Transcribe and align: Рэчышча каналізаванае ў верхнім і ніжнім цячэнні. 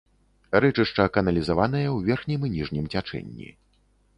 Рэчышча 0.63 1.05
каналізаванае 1.17 1.83
ў 1.83 1.97
верхнім 2.07 2.41
і 2.49 2.51
ніжнім 2.57 2.85
цячэнні. 2.95 3.49